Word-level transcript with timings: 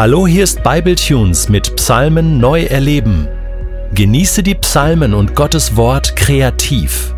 Hallo, 0.00 0.26
hier 0.26 0.44
ist 0.44 0.62
Bibletunes 0.62 1.50
mit 1.50 1.76
Psalmen 1.76 2.38
neu 2.38 2.62
erleben. 2.62 3.28
Genieße 3.94 4.42
die 4.42 4.54
Psalmen 4.54 5.12
und 5.12 5.36
Gottes 5.36 5.76
Wort 5.76 6.16
kreativ. 6.16 7.14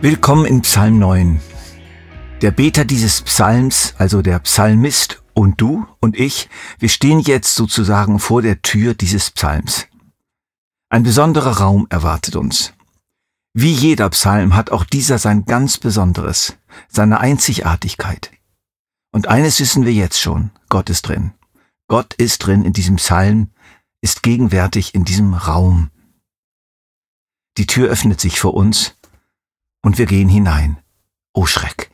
Willkommen 0.00 0.44
in 0.44 0.62
Psalm 0.62 0.98
9. 0.98 1.40
Der 2.40 2.50
Beter 2.50 2.84
dieses 2.84 3.22
Psalms, 3.22 3.94
also 3.96 4.22
der 4.22 4.40
Psalmist 4.40 5.22
und 5.32 5.60
du 5.60 5.86
und 6.00 6.18
ich, 6.18 6.48
wir 6.80 6.88
stehen 6.88 7.20
jetzt 7.20 7.54
sozusagen 7.54 8.18
vor 8.18 8.42
der 8.42 8.60
Tür 8.62 8.94
dieses 8.94 9.30
Psalms. 9.30 9.86
Ein 10.88 11.04
besonderer 11.04 11.58
Raum 11.58 11.86
erwartet 11.90 12.34
uns. 12.34 12.72
Wie 13.54 13.72
jeder 13.72 14.08
Psalm 14.08 14.54
hat 14.54 14.70
auch 14.70 14.84
dieser 14.84 15.18
sein 15.18 15.44
ganz 15.44 15.76
Besonderes, 15.76 16.56
seine 16.88 17.20
Einzigartigkeit. 17.20 18.30
Und 19.12 19.28
eines 19.28 19.60
wissen 19.60 19.84
wir 19.84 19.92
jetzt 19.92 20.18
schon, 20.18 20.50
Gott 20.70 20.88
ist 20.88 21.02
drin. 21.02 21.34
Gott 21.86 22.14
ist 22.14 22.38
drin 22.38 22.64
in 22.64 22.72
diesem 22.72 22.96
Psalm, 22.96 23.50
ist 24.00 24.22
gegenwärtig 24.22 24.94
in 24.94 25.04
diesem 25.04 25.34
Raum. 25.34 25.90
Die 27.58 27.66
Tür 27.66 27.90
öffnet 27.90 28.22
sich 28.22 28.40
vor 28.40 28.54
uns 28.54 28.96
und 29.82 29.98
wir 29.98 30.06
gehen 30.06 30.30
hinein. 30.30 30.78
O 31.34 31.44
Schreck, 31.44 31.90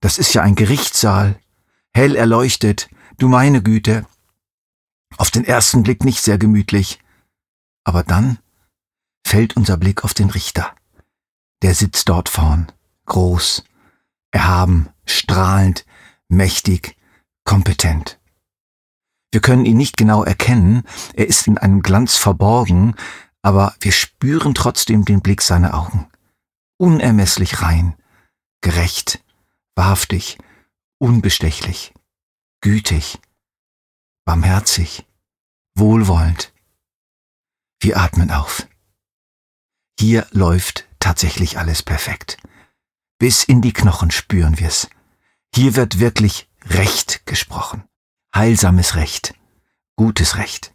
das 0.00 0.16
ist 0.16 0.32
ja 0.32 0.40
ein 0.40 0.54
Gerichtssaal, 0.54 1.38
hell 1.92 2.16
erleuchtet, 2.16 2.88
du 3.18 3.28
meine 3.28 3.62
Güte. 3.62 4.06
Auf 5.18 5.30
den 5.30 5.44
ersten 5.44 5.82
Blick 5.82 6.04
nicht 6.04 6.22
sehr 6.22 6.38
gemütlich, 6.38 7.00
aber 7.84 8.02
dann 8.02 8.38
fällt 9.26 9.58
unser 9.58 9.76
Blick 9.76 10.04
auf 10.04 10.14
den 10.14 10.30
Richter 10.30 10.74
der 11.62 11.74
sitzt 11.74 12.08
dort 12.08 12.28
vorn, 12.28 12.70
groß, 13.06 13.64
erhaben, 14.32 14.88
strahlend, 15.06 15.84
mächtig, 16.28 16.96
kompetent. 17.44 18.20
Wir 19.30 19.40
können 19.40 19.64
ihn 19.64 19.76
nicht 19.76 19.96
genau 19.96 20.24
erkennen, 20.24 20.82
er 21.14 21.26
ist 21.26 21.46
in 21.46 21.56
einem 21.56 21.82
Glanz 21.82 22.16
verborgen, 22.16 22.94
aber 23.40 23.74
wir 23.80 23.92
spüren 23.92 24.54
trotzdem 24.54 25.04
den 25.04 25.22
Blick 25.22 25.40
seiner 25.40 25.74
Augen. 25.74 26.08
Unermesslich 26.78 27.62
rein, 27.62 27.96
gerecht, 28.60 29.24
wahrhaftig, 29.74 30.38
unbestechlich, 30.98 31.94
gütig, 32.60 33.20
barmherzig, 34.24 35.06
wohlwollend. 35.74 36.52
Wir 37.80 37.96
atmen 37.96 38.30
auf. 38.30 38.68
Hier 39.98 40.26
läuft 40.30 40.86
tatsächlich 41.02 41.58
alles 41.58 41.82
perfekt. 41.82 42.38
Bis 43.18 43.44
in 43.44 43.60
die 43.60 43.72
Knochen 43.72 44.10
spüren 44.10 44.58
wir's. 44.58 44.88
Hier 45.54 45.76
wird 45.76 45.98
wirklich 45.98 46.48
Recht 46.64 47.26
gesprochen. 47.26 47.84
Heilsames 48.34 48.94
Recht. 48.94 49.34
Gutes 49.96 50.36
Recht. 50.36 50.72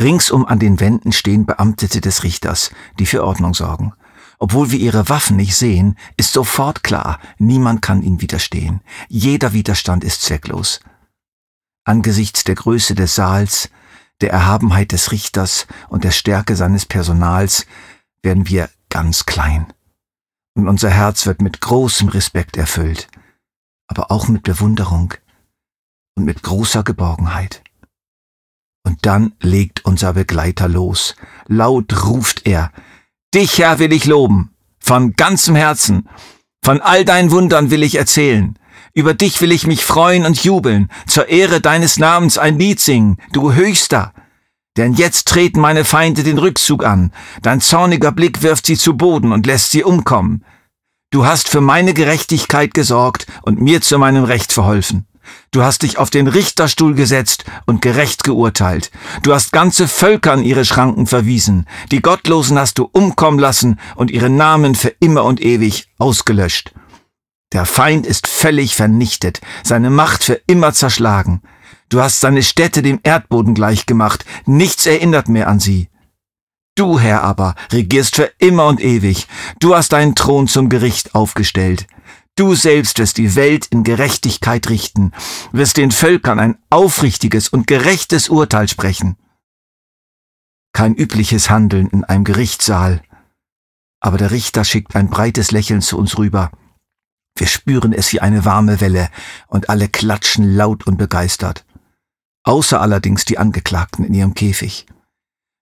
Ringsum 0.00 0.46
an 0.46 0.58
den 0.58 0.80
Wänden 0.80 1.12
stehen 1.12 1.46
Beamtete 1.46 2.00
des 2.00 2.24
Richters, 2.24 2.70
die 2.98 3.06
für 3.06 3.24
Ordnung 3.24 3.54
sorgen. 3.54 3.94
Obwohl 4.38 4.70
wir 4.70 4.78
ihre 4.78 5.08
Waffen 5.08 5.36
nicht 5.36 5.54
sehen, 5.54 5.96
ist 6.16 6.32
sofort 6.32 6.82
klar, 6.82 7.20
niemand 7.38 7.80
kann 7.80 8.02
ihnen 8.02 8.20
widerstehen. 8.20 8.80
Jeder 9.08 9.52
Widerstand 9.52 10.04
ist 10.04 10.22
zwecklos. 10.22 10.80
Angesichts 11.84 12.44
der 12.44 12.56
Größe 12.56 12.94
des 12.94 13.14
Saals, 13.14 13.70
der 14.20 14.30
Erhabenheit 14.30 14.92
des 14.92 15.12
Richters 15.12 15.66
und 15.88 16.04
der 16.04 16.10
Stärke 16.10 16.56
seines 16.56 16.86
Personals 16.86 17.66
werden 18.22 18.48
wir 18.48 18.68
ganz 18.92 19.24
klein. 19.24 19.72
Und 20.54 20.68
unser 20.68 20.90
Herz 20.90 21.24
wird 21.24 21.40
mit 21.40 21.62
großem 21.62 22.08
Respekt 22.08 22.58
erfüllt, 22.58 23.08
aber 23.88 24.10
auch 24.10 24.28
mit 24.28 24.42
Bewunderung 24.42 25.14
und 26.14 26.24
mit 26.24 26.42
großer 26.42 26.84
Geborgenheit. 26.84 27.62
Und 28.84 29.06
dann 29.06 29.32
legt 29.40 29.84
unser 29.86 30.12
Begleiter 30.12 30.68
los. 30.68 31.16
Laut 31.46 32.04
ruft 32.04 32.46
er, 32.46 32.70
Dich, 33.34 33.58
Herr, 33.58 33.78
will 33.78 33.94
ich 33.94 34.04
loben, 34.04 34.54
von 34.78 35.14
ganzem 35.14 35.54
Herzen. 35.54 36.06
Von 36.62 36.82
all 36.82 37.06
deinen 37.06 37.30
Wundern 37.30 37.70
will 37.70 37.82
ich 37.82 37.94
erzählen. 37.94 38.58
Über 38.92 39.14
dich 39.14 39.40
will 39.40 39.52
ich 39.52 39.66
mich 39.66 39.82
freuen 39.86 40.26
und 40.26 40.44
jubeln, 40.44 40.90
zur 41.06 41.28
Ehre 41.28 41.62
deines 41.62 41.98
Namens 41.98 42.36
ein 42.36 42.58
Lied 42.58 42.78
singen, 42.78 43.16
du 43.32 43.54
Höchster. 43.54 44.12
Denn 44.76 44.94
jetzt 44.94 45.28
treten 45.28 45.60
meine 45.60 45.84
Feinde 45.84 46.22
den 46.22 46.38
Rückzug 46.38 46.84
an, 46.84 47.12
dein 47.42 47.60
zorniger 47.60 48.10
Blick 48.10 48.42
wirft 48.42 48.66
sie 48.66 48.78
zu 48.78 48.96
Boden 48.96 49.32
und 49.32 49.46
lässt 49.46 49.70
sie 49.70 49.84
umkommen. 49.84 50.44
Du 51.10 51.26
hast 51.26 51.48
für 51.48 51.60
meine 51.60 51.92
Gerechtigkeit 51.92 52.72
gesorgt 52.72 53.26
und 53.42 53.60
mir 53.60 53.82
zu 53.82 53.98
meinem 53.98 54.24
Recht 54.24 54.50
verholfen. 54.50 55.06
Du 55.50 55.62
hast 55.62 55.82
dich 55.82 55.98
auf 55.98 56.08
den 56.08 56.26
Richterstuhl 56.26 56.94
gesetzt 56.94 57.44
und 57.66 57.82
gerecht 57.82 58.24
geurteilt. 58.24 58.90
Du 59.22 59.34
hast 59.34 59.52
ganze 59.52 59.88
Völker 59.88 60.32
an 60.32 60.42
ihre 60.42 60.64
Schranken 60.64 61.06
verwiesen. 61.06 61.66
Die 61.90 62.00
Gottlosen 62.00 62.58
hast 62.58 62.78
du 62.78 62.88
umkommen 62.90 63.38
lassen 63.38 63.78
und 63.94 64.10
ihre 64.10 64.30
Namen 64.30 64.74
für 64.74 64.88
immer 65.00 65.24
und 65.24 65.40
ewig 65.42 65.90
ausgelöscht. 65.98 66.72
Der 67.52 67.66
Feind 67.66 68.06
ist 68.06 68.26
völlig 68.26 68.74
vernichtet, 68.74 69.42
seine 69.62 69.90
Macht 69.90 70.24
für 70.24 70.40
immer 70.46 70.72
zerschlagen. 70.72 71.42
Du 71.92 72.00
hast 72.00 72.20
seine 72.20 72.42
Städte 72.42 72.80
dem 72.80 73.00
Erdboden 73.02 73.52
gleichgemacht, 73.52 74.24
nichts 74.46 74.86
erinnert 74.86 75.28
mehr 75.28 75.46
an 75.46 75.60
sie. 75.60 75.90
Du, 76.74 76.98
Herr 76.98 77.22
aber, 77.22 77.54
regierst 77.70 78.16
für 78.16 78.32
immer 78.38 78.66
und 78.68 78.80
ewig, 78.80 79.28
du 79.60 79.76
hast 79.76 79.92
deinen 79.92 80.14
Thron 80.14 80.48
zum 80.48 80.70
Gericht 80.70 81.14
aufgestellt. 81.14 81.86
Du 82.34 82.54
selbst 82.54 82.98
wirst 82.98 83.18
die 83.18 83.34
Welt 83.34 83.66
in 83.66 83.84
Gerechtigkeit 83.84 84.70
richten, 84.70 85.12
wirst 85.52 85.76
den 85.76 85.90
Völkern 85.90 86.40
ein 86.40 86.56
aufrichtiges 86.70 87.50
und 87.50 87.66
gerechtes 87.66 88.30
Urteil 88.30 88.68
sprechen. 88.68 89.18
Kein 90.72 90.94
übliches 90.94 91.50
Handeln 91.50 91.88
in 91.88 92.04
einem 92.04 92.24
Gerichtssaal, 92.24 93.02
aber 94.00 94.16
der 94.16 94.30
Richter 94.30 94.64
schickt 94.64 94.96
ein 94.96 95.10
breites 95.10 95.50
Lächeln 95.50 95.82
zu 95.82 95.98
uns 95.98 96.16
rüber. 96.16 96.52
Wir 97.36 97.48
spüren 97.48 97.92
es 97.92 98.14
wie 98.14 98.20
eine 98.20 98.46
warme 98.46 98.80
Welle 98.80 99.10
und 99.46 99.68
alle 99.68 99.90
klatschen 99.90 100.56
laut 100.56 100.86
und 100.86 100.96
begeistert 100.96 101.66
außer 102.44 102.80
allerdings 102.80 103.24
die 103.24 103.38
Angeklagten 103.38 104.04
in 104.04 104.14
ihrem 104.14 104.34
Käfig. 104.34 104.86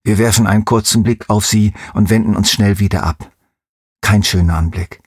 Wir 0.03 0.19
werfen 0.19 0.47
einen 0.47 0.65
kurzen 0.65 1.03
Blick 1.03 1.29
auf 1.29 1.47
sie 1.47 1.75
und 1.93 2.11
wenden 2.11 2.37
uns 2.37 2.51
schnell 2.51 2.79
wieder 2.79 3.03
ab. 3.03 3.31
Kein 4.01 4.23
schöner 4.23 4.57
Anblick. 4.57 5.03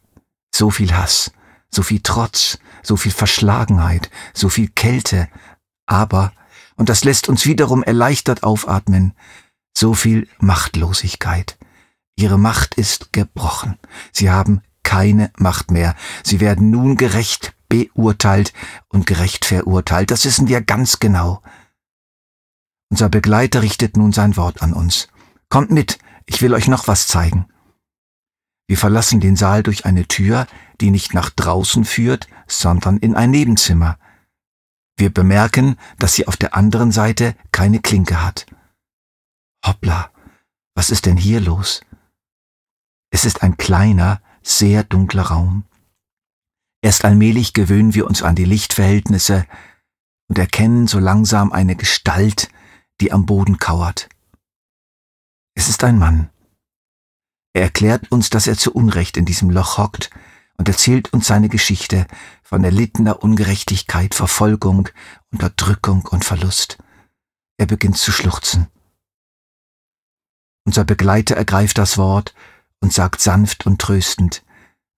So 0.54 0.70
viel 0.70 0.96
Hass, 0.96 1.32
so 1.72 1.82
viel 1.82 2.02
Trotz, 2.04 2.60
so 2.84 2.96
viel 2.96 3.12
Verschlagenheit, 3.12 4.12
so 4.34 4.50
viel 4.50 4.70
Kälte, 4.70 5.28
aber, 5.88 6.32
und 6.76 6.90
das 6.90 7.04
lässt 7.04 7.28
uns 7.28 7.46
wiederum 7.46 7.82
erleichtert 7.82 8.44
aufatmen, 8.44 9.14
so 9.76 9.94
viel 9.94 10.28
Machtlosigkeit. 10.40 11.58
Ihre 12.16 12.38
Macht 12.38 12.76
ist 12.76 13.12
gebrochen. 13.12 13.80
Sie 14.12 14.30
haben 14.30 14.62
keine 14.84 15.32
Macht 15.38 15.72
mehr. 15.72 15.96
Sie 16.24 16.40
werden 16.40 16.70
nun 16.70 16.96
gerecht 16.96 17.56
beurteilt 17.70 18.54
und 18.90 19.08
gerecht 19.08 19.46
verurteilt. 19.46 20.12
Das 20.12 20.26
wissen 20.26 20.48
wir 20.48 20.62
ganz 20.62 21.00
genau. 21.00 21.42
Unser 22.94 23.10
Begleiter 23.10 23.64
richtet 23.64 23.98
nun 23.98 24.12
sein 24.12 24.38
Wort 24.38 24.62
an 24.62 24.72
uns. 24.72 25.08
Kommt 25.50 25.72
mit, 25.72 25.98
ich 26.28 26.44
will 26.44 26.54
euch 26.54 26.68
noch 26.68 26.88
was 26.88 27.08
zeigen. 27.08 27.48
Wir 28.68 28.78
verlassen 28.78 29.20
den 29.20 29.36
Saal 29.36 29.64
durch 29.64 29.86
eine 29.86 30.08
Tür, 30.08 30.46
die 30.80 30.92
nicht 30.92 31.16
nach 31.16 31.32
draußen 31.32 31.86
führt, 31.86 32.28
sondern 32.46 32.98
in 32.98 33.16
ein 33.16 33.32
Nebenzimmer. 33.32 33.98
Wir 34.96 35.12
bemerken, 35.12 35.78
dass 35.98 36.14
sie 36.14 36.28
auf 36.28 36.38
der 36.38 36.56
anderen 36.56 36.92
Seite 36.92 37.36
keine 37.52 37.80
Klinke 37.80 38.24
hat. 38.24 38.46
Hoppla, 39.66 40.12
was 40.76 40.92
ist 40.92 41.08
denn 41.08 41.18
hier 41.18 41.42
los? 41.42 41.82
Es 43.10 43.26
ist 43.26 43.42
ein 43.42 43.58
kleiner, 43.58 44.22
sehr 44.44 44.84
dunkler 44.84 45.24
Raum. 45.24 45.66
Erst 46.84 47.06
allmählich 47.06 47.54
gewöhnen 47.54 47.96
wir 47.96 48.06
uns 48.06 48.22
an 48.22 48.36
die 48.36 48.46
Lichtverhältnisse 48.46 49.48
und 50.30 50.38
erkennen 50.38 50.86
so 50.86 51.00
langsam 51.00 51.52
eine 51.52 51.76
Gestalt, 51.76 52.50
die 53.04 53.12
am 53.12 53.26
Boden 53.26 53.58
kauert. 53.58 54.08
Es 55.56 55.68
ist 55.68 55.84
ein 55.84 56.00
Mann. 56.00 56.30
Er 57.52 57.64
erklärt 57.64 58.10
uns, 58.14 58.30
dass 58.30 58.48
er 58.48 58.58
zu 58.58 58.72
Unrecht 58.72 59.18
in 59.18 59.26
diesem 59.26 59.50
Loch 59.50 59.78
hockt 59.78 60.10
und 60.56 60.70
erzählt 60.70 61.12
uns 61.12 61.28
seine 61.28 61.50
Geschichte 61.50 62.08
von 62.44 62.64
erlittener 62.64 63.22
Ungerechtigkeit, 63.22 64.16
Verfolgung, 64.16 64.88
Unterdrückung 65.34 66.06
und 66.12 66.24
Verlust. 66.24 66.78
Er 67.58 67.66
beginnt 67.66 67.98
zu 67.98 68.14
schluchzen. 68.14 68.68
Unser 70.66 70.86
Begleiter 70.86 71.36
ergreift 71.36 71.78
das 71.78 71.98
Wort 71.98 72.34
und 72.80 72.94
sagt 72.94 73.20
sanft 73.20 73.66
und 73.66 73.82
tröstend, 73.82 74.46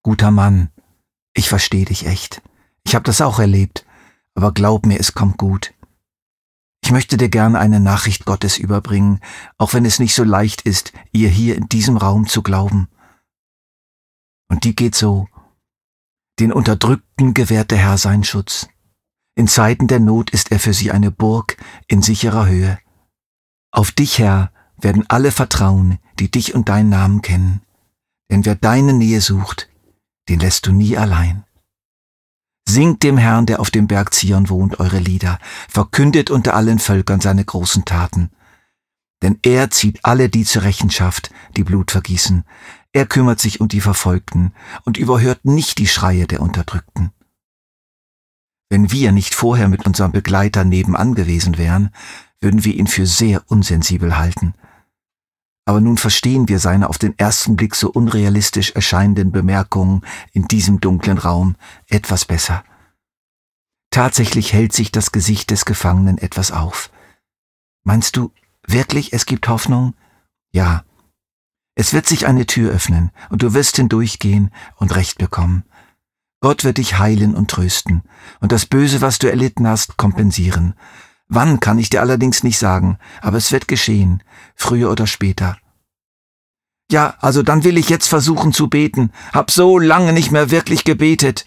Guter 0.04 0.30
Mann, 0.30 0.69
ich 1.34 1.50
verstehe 1.50 1.86
dich 1.86 2.06
echt. 2.06 2.44
Ich 2.84 2.94
habe 2.94 3.04
das 3.04 3.19
auch 3.19 3.40
erlebt, 3.40 3.84
aber 4.36 4.54
glaub 4.54 4.86
mir, 4.86 5.00
es 5.00 5.16
kommt 5.16 5.40
gut. 5.40 5.74
Ich 6.86 6.92
möchte 6.92 7.18
dir 7.18 7.30
gerne 7.30 7.58
eine 7.58 7.80
Nachricht 7.80 8.26
Gottes 8.26 8.60
überbringen, 8.60 9.20
auch 9.58 9.74
wenn 9.74 9.86
es 9.86 9.98
nicht 9.98 10.14
so 10.14 10.24
leicht 10.24 10.62
ist, 10.62 10.94
ihr 11.12 11.30
hier 11.30 11.56
in 11.56 11.68
diesem 11.68 11.98
Raum 11.98 12.28
zu 12.28 12.44
glauben. 12.44 12.90
Und 14.50 14.66
die 14.66 14.76
geht 14.76 14.94
so. 14.94 15.28
Den 16.40 16.54
Unterdrückten 16.54 17.34
gewährt 17.34 17.72
der 17.72 17.80
Herr 17.80 17.98
seinen 17.98 18.24
Schutz. 18.24 18.68
In 19.34 19.48
Zeiten 19.48 19.88
der 19.88 20.00
Not 20.00 20.30
ist 20.30 20.52
er 20.52 20.60
für 20.60 20.74
sie 20.74 20.92
eine 20.92 21.10
Burg 21.10 21.58
in 21.88 22.04
sicherer 22.04 22.46
Höhe. 22.46 22.78
Auf 23.72 23.90
dich, 23.90 24.20
Herr, 24.20 24.52
werden 24.78 25.06
alle 25.08 25.31
vertrauen, 25.31 25.98
die 26.20 26.30
dich 26.30 26.54
und 26.54 26.70
deinen 26.70 26.90
Namen 26.90 27.24
kennen. 27.24 27.64
Denn 28.30 28.46
wer 28.46 28.54
deine 28.54 28.94
Nähe 28.94 29.22
sucht, 29.22 29.70
den 30.30 30.40
lässt 30.40 30.68
du 30.68 30.72
nie 30.72 30.96
allein. 31.00 31.46
Singt 32.68 33.04
dem 33.04 33.18
Herrn, 33.18 33.46
der 33.46 33.60
auf 33.60 33.70
dem 33.70 33.88
Berg 33.88 34.14
Zion 34.14 34.50
wohnt, 34.50 34.80
eure 34.80 35.00
Lieder, 35.00 35.40
verkündet 35.70 36.32
unter 36.32 36.56
allen 36.56 36.80
Völkern 36.80 37.22
seine 37.22 37.46
großen 37.46 37.86
Taten. 37.86 38.32
Denn 39.22 39.40
er 39.44 39.70
zieht 39.70 40.00
alle 40.04 40.30
die 40.30 40.44
zur 40.44 40.64
Rechenschaft, 40.64 41.32
die 41.56 41.64
Blut 41.64 41.92
vergießen. 41.92 42.44
Er 42.92 43.06
kümmert 43.06 43.40
sich 43.40 43.62
um 43.62 43.68
die 43.68 43.82
Verfolgten 43.82 44.54
und 44.84 44.98
überhört 44.98 45.46
nicht 45.46 45.78
die 45.78 45.88
Schreie 45.88 46.28
der 46.28 46.42
Unterdrückten. 46.42 47.12
Wenn 48.70 48.92
wir 48.92 49.12
nicht 49.12 49.36
vorher 49.36 49.68
mit 49.68 49.86
unserem 49.86 50.12
Begleiter 50.12 50.64
nebenan 50.64 51.14
gewesen 51.14 51.58
wären, 51.58 51.92
würden 52.42 52.66
wir 52.66 52.74
ihn 52.74 52.88
für 52.88 53.06
sehr 53.06 53.44
unsensibel 53.48 54.18
halten 54.18 54.56
aber 55.66 55.82
nun 55.82 55.98
verstehen 55.98 56.48
wir 56.48 56.60
seine 56.60 56.90
auf 56.90 57.00
den 57.00 57.18
ersten 57.18 57.56
Blick 57.56 57.76
so 57.76 57.90
unrealistisch 57.90 58.72
erscheinenden 58.72 59.32
Bemerkungen 59.32 60.06
in 60.32 60.48
diesem 60.48 60.80
dunklen 60.80 61.18
Raum 61.18 61.56
etwas 61.90 62.26
besser. 62.26 62.64
Tatsächlich 63.90 64.54
hält 64.54 64.74
sich 64.74 64.92
das 64.92 65.12
Gesicht 65.12 65.50
des 65.50 65.66
Gefangenen 65.66 66.20
etwas 66.20 66.52
auf. 66.52 66.92
Meinst 67.84 68.16
du 68.16 68.32
wirklich, 68.68 69.14
es 69.14 69.26
gibt 69.26 69.48
Hoffnung? 69.48 69.96
Ja. 70.52 70.84
Es 71.76 71.94
wird 71.94 72.06
sich 72.06 72.26
eine 72.28 72.46
Tür 72.46 72.72
öffnen 72.72 73.12
und 73.30 73.42
du 73.42 73.54
wirst 73.54 73.78
hindurchgehen 73.78 74.52
und 74.76 74.96
Recht 74.96 75.18
bekommen. 75.18 75.64
Gott 76.42 76.64
wird 76.64 76.78
dich 76.78 77.00
heilen 77.00 77.36
und 77.36 77.50
trösten 77.50 78.04
und 78.40 78.52
das 78.52 78.66
Böse, 78.66 79.02
was 79.02 79.18
du 79.18 79.30
erlitten 79.30 79.68
hast, 79.68 79.98
kompensieren. 79.98 80.76
Wann 81.27 81.60
kann 81.60 81.80
ich 81.80 81.89
dir 81.89 82.01
allerdings 82.01 82.44
nicht 82.44 82.57
sagen, 82.57 83.00
aber 83.22 83.38
es 83.38 83.51
wird 83.51 83.68
geschehen, 83.68 84.24
früher 84.56 84.92
oder 84.92 85.07
später. 85.07 85.57
Ja, 86.92 87.16
also 87.19 87.42
dann 87.42 87.63
will 87.63 87.77
ich 87.77 87.89
jetzt 87.89 88.07
versuchen 88.07 88.54
zu 88.54 88.69
beten, 88.69 89.12
hab 89.33 89.50
so 89.50 89.80
lange 89.80 90.13
nicht 90.13 90.31
mehr 90.31 90.51
wirklich 90.51 90.83
gebetet. 90.83 91.45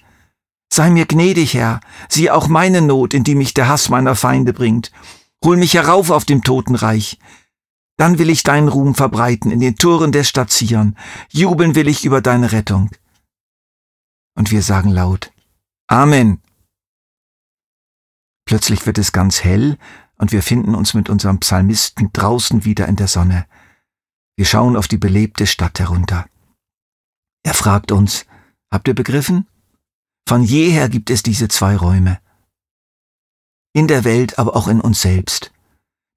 Sei 0.73 0.91
mir 0.91 1.07
gnädig, 1.07 1.55
Herr, 1.55 1.81
sieh 2.09 2.31
auch 2.31 2.49
meine 2.49 2.83
Not, 2.83 3.15
in 3.15 3.25
die 3.25 3.37
mich 3.37 3.55
der 3.55 3.69
Hass 3.69 3.89
meiner 3.89 4.17
Feinde 4.17 4.53
bringt. 4.53 4.91
Hol 5.45 5.57
mich 5.57 5.75
herauf 5.75 6.11
auf 6.11 6.25
dem 6.25 6.43
Totenreich. 6.43 7.19
Dann 7.97 8.19
will 8.19 8.31
ich 8.31 8.43
deinen 8.43 8.69
Ruhm 8.69 8.95
verbreiten 8.95 9.51
in 9.51 9.61
den 9.61 9.77
Toren 9.77 10.13
der 10.13 10.25
Stadt 10.25 10.51
Zion. 10.51 10.97
Jubeln 11.31 11.75
will 11.75 11.89
ich 11.89 12.05
über 12.05 12.21
deine 12.21 12.53
Rettung. 12.53 12.91
Und 14.35 14.51
wir 14.51 14.63
sagen 14.63 14.91
laut, 14.91 15.33
Amen. 15.87 16.43
Plötzlich 18.49 18.87
wird 18.87 18.97
es 18.97 19.13
ganz 19.13 19.45
hell 19.45 19.77
und 20.17 20.33
wir 20.33 20.43
finden 20.43 20.75
uns 20.75 20.95
mit 20.95 21.11
unserem 21.11 21.39
Psalmisten 21.39 22.09
draußen 22.15 22.65
wieder 22.65 22.89
in 22.89 22.97
der 22.97 23.07
Sonne. 23.07 23.45
Wir 24.39 24.47
schauen 24.47 24.75
auf 24.75 24.89
die 24.89 24.97
belebte 24.97 25.47
Stadt 25.47 25.79
herunter. 25.79 26.25
Er 27.43 27.53
fragt 27.53 27.93
uns, 27.93 28.25
habt 28.73 28.89
ihr 28.89 28.95
begriffen? 28.95 29.47
Von 30.27 30.43
jeher 30.43 30.89
gibt 30.89 31.11
es 31.11 31.23
diese 31.23 31.49
zwei 31.49 31.77
Räume. 31.77 32.21
In 33.75 33.87
der 33.87 34.05
Welt, 34.05 34.39
aber 34.39 34.57
auch 34.57 34.69
in 34.69 34.81
uns 34.81 35.03
selbst. 35.03 35.53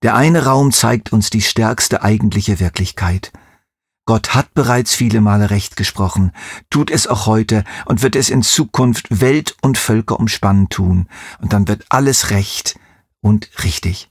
Der 0.02 0.16
eine 0.16 0.46
Raum 0.46 0.72
zeigt 0.72 1.12
uns 1.12 1.32
die 1.32 1.42
stärkste 1.42 2.02
eigentliche 2.02 2.62
Wirklichkeit. 2.62 3.34
Gott 4.06 4.34
hat 4.34 4.54
bereits 4.54 4.96
viele 4.96 5.22
Male 5.22 5.52
Recht 5.52 5.76
gesprochen, 5.76 6.32
tut 6.70 6.90
es 6.90 7.06
auch 7.08 7.28
heute 7.28 7.64
und 7.86 8.02
wird 8.02 8.16
es 8.16 8.30
in 8.30 8.42
Zukunft 8.42 9.22
Welt 9.22 9.56
und 9.62 9.78
Völker 9.78 10.20
umspannen 10.20 10.70
tun, 10.70 11.08
und 11.40 11.54
dann 11.54 11.68
wird 11.68 11.86
alles 11.90 12.32
recht 12.32 12.80
und 13.22 13.50
richtig. 13.64 14.10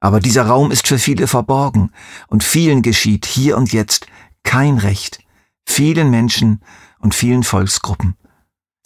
Aber 0.00 0.20
dieser 0.20 0.46
Raum 0.46 0.70
ist 0.70 0.86
für 0.86 0.98
viele 0.98 1.26
verborgen, 1.26 1.90
und 2.28 2.44
vielen 2.44 2.82
geschieht 2.82 3.26
hier 3.26 3.56
und 3.56 3.72
jetzt 3.72 4.06
kein 4.44 4.78
Recht, 4.78 5.18
vielen 5.66 6.10
Menschen 6.10 6.60
und 7.00 7.14
vielen 7.14 7.42
Volksgruppen. 7.42 8.16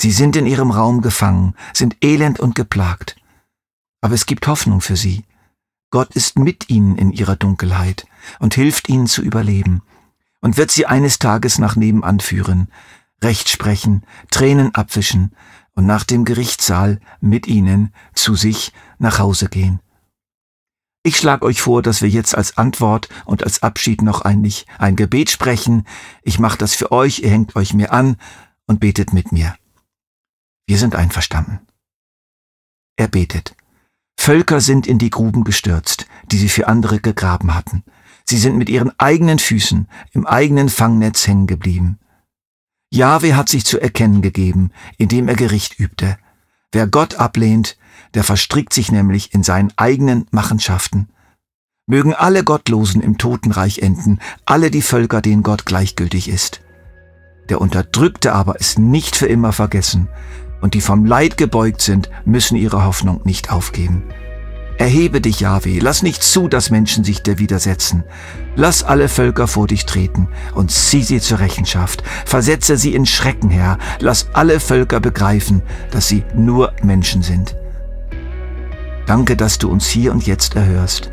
Sie 0.00 0.12
sind 0.12 0.36
in 0.36 0.46
ihrem 0.46 0.70
Raum 0.70 1.02
gefangen, 1.02 1.54
sind 1.74 1.96
elend 2.02 2.40
und 2.40 2.54
geplagt. 2.54 3.16
Aber 4.00 4.14
es 4.14 4.26
gibt 4.26 4.46
Hoffnung 4.46 4.80
für 4.80 4.96
sie. 4.96 5.24
Gott 5.90 6.14
ist 6.14 6.38
mit 6.38 6.70
ihnen 6.70 6.96
in 6.96 7.10
ihrer 7.10 7.36
Dunkelheit 7.36 8.06
und 8.38 8.54
hilft 8.54 8.88
ihnen 8.88 9.06
zu 9.06 9.22
überleben 9.22 9.82
und 10.40 10.56
wird 10.56 10.70
sie 10.70 10.86
eines 10.86 11.18
Tages 11.18 11.58
nach 11.58 11.76
nebenan 11.76 12.20
führen, 12.20 12.68
Recht 13.22 13.48
sprechen, 13.48 14.04
Tränen 14.30 14.74
abwischen 14.74 15.34
und 15.74 15.86
nach 15.86 16.04
dem 16.04 16.24
Gerichtssaal 16.24 17.00
mit 17.20 17.46
ihnen 17.46 17.92
zu 18.14 18.36
sich 18.36 18.72
nach 18.98 19.18
Hause 19.18 19.48
gehen. 19.48 19.80
Ich 21.02 21.16
schlage 21.16 21.46
euch 21.46 21.60
vor, 21.62 21.82
dass 21.82 22.02
wir 22.02 22.08
jetzt 22.08 22.36
als 22.36 22.58
Antwort 22.58 23.08
und 23.24 23.42
als 23.42 23.62
Abschied 23.62 24.02
noch 24.02 24.22
ein, 24.22 24.46
ein 24.78 24.96
Gebet 24.96 25.30
sprechen. 25.30 25.86
Ich 26.22 26.38
mache 26.38 26.58
das 26.58 26.74
für 26.74 26.92
euch, 26.92 27.20
ihr 27.20 27.30
hängt 27.30 27.56
euch 27.56 27.72
mir 27.72 27.92
an 27.92 28.16
und 28.66 28.80
betet 28.80 29.12
mit 29.12 29.32
mir. 29.32 29.54
Wir 30.66 30.78
sind 30.78 30.94
einverstanden. 30.94 31.60
Er 32.96 33.08
betet. 33.08 33.56
Völker 34.20 34.60
sind 34.60 34.86
in 34.86 34.98
die 34.98 35.10
Gruben 35.10 35.44
gestürzt, 35.44 36.06
die 36.30 36.36
sie 36.36 36.48
für 36.48 36.66
andere 36.66 37.00
gegraben 37.00 37.54
hatten. 37.54 37.84
Sie 38.28 38.36
sind 38.36 38.58
mit 38.58 38.68
ihren 38.68 38.92
eigenen 38.98 39.38
Füßen 39.38 39.88
im 40.12 40.26
eigenen 40.26 40.68
Fangnetz 40.68 41.26
hängen 41.26 41.46
geblieben. 41.46 41.98
Jahwe 42.92 43.34
hat 43.34 43.48
sich 43.48 43.64
zu 43.64 43.80
erkennen 43.80 44.20
gegeben, 44.20 44.70
indem 44.98 45.28
er 45.28 45.34
Gericht 45.34 45.80
übte. 45.80 46.18
Wer 46.70 46.86
Gott 46.86 47.14
ablehnt, 47.14 47.78
der 48.12 48.24
verstrickt 48.24 48.74
sich 48.74 48.92
nämlich 48.92 49.32
in 49.32 49.42
seinen 49.42 49.72
eigenen 49.76 50.26
Machenschaften. 50.30 51.08
Mögen 51.86 52.12
alle 52.12 52.44
Gottlosen 52.44 53.00
im 53.00 53.16
Totenreich 53.16 53.78
enden, 53.78 54.18
alle 54.44 54.70
die 54.70 54.82
Völker, 54.82 55.22
denen 55.22 55.42
Gott 55.42 55.64
gleichgültig 55.64 56.28
ist. 56.28 56.60
Der 57.48 57.62
Unterdrückte 57.62 58.34
aber 58.34 58.60
ist 58.60 58.78
nicht 58.78 59.16
für 59.16 59.26
immer 59.26 59.54
vergessen, 59.54 60.06
und 60.60 60.74
die 60.74 60.82
vom 60.82 61.06
Leid 61.06 61.38
gebeugt 61.38 61.80
sind, 61.80 62.10
müssen 62.26 62.56
ihre 62.56 62.84
Hoffnung 62.84 63.22
nicht 63.24 63.50
aufgeben. 63.50 64.02
Erhebe 64.78 65.20
dich, 65.20 65.40
Jahwe, 65.40 65.80
lass 65.80 66.02
nicht 66.04 66.22
zu, 66.22 66.46
dass 66.46 66.70
Menschen 66.70 67.02
sich 67.02 67.20
dir 67.20 67.40
widersetzen. 67.40 68.04
Lass 68.54 68.84
alle 68.84 69.08
Völker 69.08 69.48
vor 69.48 69.66
dich 69.66 69.86
treten 69.86 70.28
und 70.54 70.70
zieh 70.70 71.02
sie 71.02 71.20
zur 71.20 71.40
Rechenschaft. 71.40 72.04
Versetze 72.24 72.76
sie 72.76 72.94
in 72.94 73.04
Schrecken, 73.04 73.50
Herr. 73.50 73.78
Lass 73.98 74.28
alle 74.34 74.60
Völker 74.60 75.00
begreifen, 75.00 75.62
dass 75.90 76.06
sie 76.06 76.22
nur 76.32 76.72
Menschen 76.80 77.22
sind. 77.22 77.56
Danke, 79.06 79.36
dass 79.36 79.58
du 79.58 79.68
uns 79.68 79.88
hier 79.88 80.12
und 80.12 80.26
jetzt 80.28 80.54
erhörst. 80.54 81.10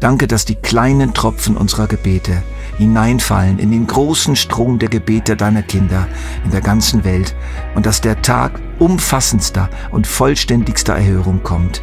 Danke, 0.00 0.26
dass 0.26 0.46
die 0.46 0.54
kleinen 0.54 1.12
Tropfen 1.12 1.58
unserer 1.58 1.86
Gebete 1.86 2.42
hineinfallen 2.78 3.58
in 3.58 3.70
den 3.70 3.86
großen 3.86 4.34
Strom 4.34 4.78
der 4.78 4.88
Gebete 4.88 5.36
deiner 5.36 5.62
Kinder 5.62 6.08
in 6.44 6.50
der 6.50 6.62
ganzen 6.62 7.04
Welt 7.04 7.36
und 7.74 7.84
dass 7.84 8.00
der 8.00 8.22
Tag 8.22 8.58
umfassendster 8.78 9.68
und 9.90 10.06
vollständigster 10.06 10.94
Erhörung 10.94 11.42
kommt 11.42 11.82